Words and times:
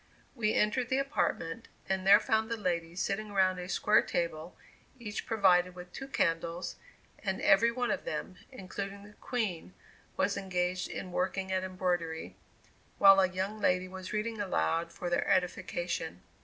We 0.33 0.55
entered 0.55 0.89
the 0.89 0.97
apartment, 0.97 1.67
and 1.87 2.07
there 2.07 2.19
found 2.19 2.49
the 2.49 2.57
ladies 2.57 3.03
sitting 3.03 3.29
around 3.29 3.59
a 3.59 3.69
square 3.69 4.01
table, 4.01 4.57
each 4.99 5.27
provided 5.27 5.75
with 5.75 5.93
two 5.93 6.07
candles, 6.07 6.75
and 7.23 7.39
every 7.39 7.71
one 7.71 7.91
of 7.91 8.03
them, 8.03 8.37
including 8.51 9.03
the 9.03 9.13
Queen, 9.13 9.75
was 10.17 10.37
engaged 10.37 10.89
in 10.89 11.11
working 11.11 11.51
at 11.51 11.63
embroidery, 11.63 12.35
while 12.97 13.19
a 13.19 13.29
young 13.29 13.59
lady 13.61 13.87
was 13.87 14.11
reading 14.11 14.41
aloud 14.41 14.91
for 14.91 15.07
their 15.07 15.27
edification. 15.27 16.23